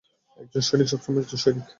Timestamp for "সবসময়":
0.87-1.21